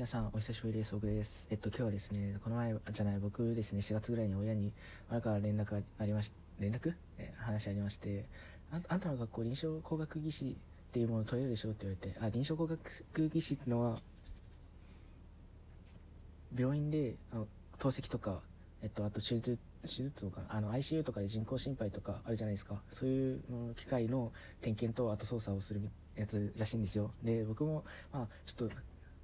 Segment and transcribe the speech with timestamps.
[0.00, 0.94] 皆さん、お久しぶりです。
[0.94, 1.46] 僕です。
[1.50, 4.72] えっと、今日はですね、この前、じゃない、僕ですね、4月ぐらいに親に、
[5.10, 6.94] 親から連絡ありまし、連絡？
[7.18, 8.24] え話ありまして、
[8.72, 13.98] ああんたの学校、臨床工学技師っていうものを取れるでしょって言われて、あ、臨床工学技師ってのは、
[16.56, 17.46] 病院で、あの、
[17.78, 18.40] 透析とか、
[18.80, 22.80] えっと、あと手術、手術とか、あの、ICU とかで人工心肺とかあるじゃないですか。
[22.90, 24.32] そういうの機械の
[24.62, 25.82] 点検と、あと操作をする
[26.16, 27.10] やつらしいんですよ。
[27.22, 28.74] で、僕も、まあ、ちょっと、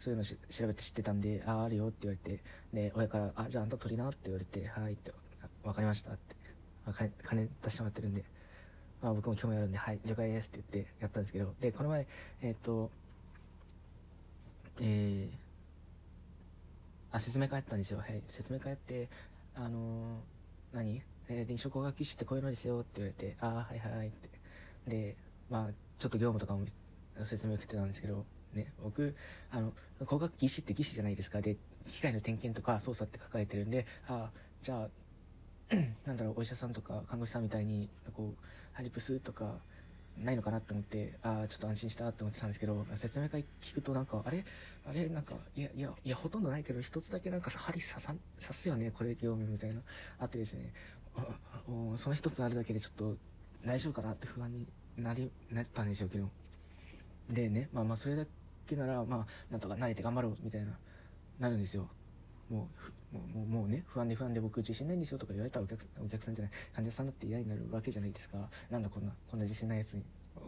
[0.00, 0.34] そういうの調
[0.66, 2.42] べて知ってたんで、ああ、あるよって言われて、
[2.74, 6.34] で、親から、あ、じゃああんた取りなって言われて、はいって、あわかりましたって、
[6.86, 8.24] あ金、金出してもらってるんで、
[9.02, 12.06] まあ僕も興味あるんで、はい、了解ですって言ってやったんですけど、で、この前、
[12.42, 12.90] えっ、と、
[14.80, 17.98] えー、あ、説明会やったんですよ。
[17.98, 19.08] はい、説明会やって、
[19.54, 21.02] あのー何？
[21.28, 24.30] えー、臨床工学技師ってこういうのですよって言われて、ああ、はいはいって。
[24.88, 25.16] で、
[25.50, 26.64] まあ、ちょっと業務とかも
[27.24, 29.14] 説明を受けてたんですけど、ね、僕、
[29.50, 29.72] あの、
[30.06, 31.40] 工学技師って技師じゃないですか。
[31.40, 31.56] で、
[31.88, 34.88] 機械の点検とか操作って書かれてるんで、ああ、じゃあ、
[36.04, 39.58] なんだろう、お医者さんとか看護師さんみたいに、こう、ハリプスとか、
[40.18, 44.44] ないのかなって思って、ああ、ちょっと安心したって思ってたんですけど、説明会聞くとなんか、あれ？
[44.86, 45.08] あれ？
[45.08, 49.80] なんか、いや、いや、いや、ほとんどないけど、一つだけなんか、針刺さ、刺すよね、これ業務みたいな、
[50.18, 50.72] あってですね、
[51.16, 51.24] あ
[51.68, 53.16] おその一つあるだけでちょっと、
[53.64, 54.66] 大丈夫かなって不安に
[54.98, 56.28] なり、なったんですよ、昨日。
[57.34, 58.30] でね、まあまあ、それだけ
[58.76, 60.78] なら、まあ、なんとか慣れて頑張ろう、みたいな、
[61.38, 61.88] なるんですよ。
[62.48, 62.68] も
[63.12, 68.48] う、もう、もうね、不安で不安で僕自信ないんですよとか言われたらお客、お客さんじゃない、患者さんだって嫌になるわけじゃないですか。
[68.70, 70.02] なんだこんな、こんな自信ないやつに、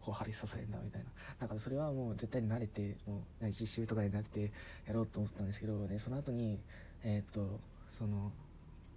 [0.00, 1.08] こう針刺されるんだ、みたいな。
[1.40, 4.52] だからそれはもう絶対に慣れて、もう、実習とかに慣れて
[4.86, 6.58] やろうと思ったんですけど、ね、その後に、
[7.02, 7.60] えーっと、
[7.96, 8.32] その、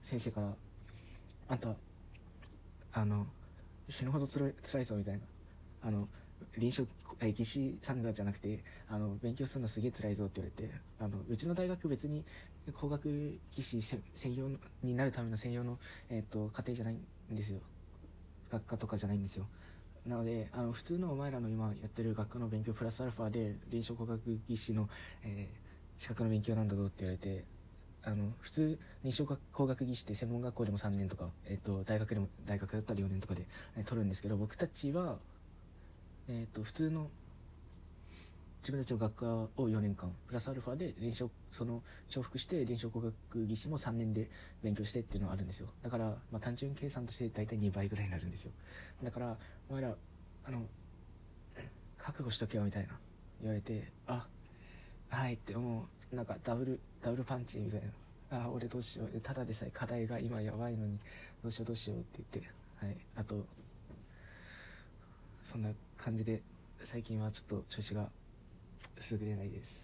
[0.04, 0.54] 先生から、
[1.48, 1.76] あんた、
[2.94, 3.28] あの、
[3.88, 5.22] 死ぬほどつらい、辛いぞ、みたいな。
[5.84, 6.08] あの、
[6.58, 6.84] 臨床、
[7.20, 12.24] え、技師さんがじゃなくて、あの、勉強するのすげえ辛いぞって言われて、あの、うちの大学別に
[12.74, 14.50] 工学技師せ専用
[14.84, 17.60] になるための専用の、えっ、と、家庭じゃないんですよ。
[18.52, 19.48] 学科とかじゃないんですよ。
[20.06, 24.90] なので、あの、普通のお前らの今やってる学科の勉強プラスアルファで、臨床工学技師の、
[25.24, 27.46] えー資格の勉強なんだぞって言われて、
[28.04, 33.46] あの、普通、臨床工学技師って専門学校でも3年とか、えっ、と、大学でも、大学だったら4年とかで、
[33.78, 35.20] えー取るんですけど、僕たちは、
[36.32, 37.10] えっ、と、普通の、
[38.62, 43.14] 自分たちの学科を4年間、プラスアルファで臨床、その、重複して臨床工学
[43.48, 44.30] 技師も3年で
[44.64, 45.68] 勉強してっていうのがあるんですよ。
[45.84, 48.52] だから、まあ単純計算として大体2倍ぐらいになるんですよ。
[49.04, 49.38] だから、
[49.70, 49.94] お前ら、
[50.46, 50.66] あの、
[51.98, 52.98] 覚悟しとけよみたいな
[53.42, 54.26] 言われて、あ、
[55.10, 57.82] はいってもう、なんかダブル、ダブルパンチみたい
[58.30, 58.46] な。
[58.46, 59.20] あ、俺どうしよう。
[59.20, 60.98] ただでさえ課題が今やばいのに、
[61.44, 62.52] どうしようどうしようって言って、
[62.86, 62.96] はい。
[63.18, 63.46] あと、
[65.52, 66.42] そんな感じで、
[66.82, 68.08] 最近はちょっと調子が
[69.12, 69.84] 優れないです。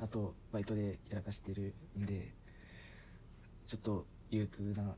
[0.00, 2.32] あと、バイトでやらかしてるんで、
[3.64, 4.96] ちょっと憂鬱な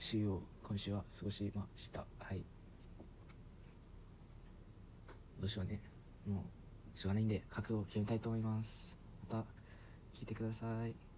[0.00, 2.04] 週を今週は過ごしました。
[2.18, 2.42] はい。
[5.38, 5.80] どうしようね。
[6.26, 6.44] も
[6.96, 8.98] う、しょうがないんで、覚悟を決めたいと思います。
[9.30, 9.44] また、
[10.12, 11.09] 聞いてください。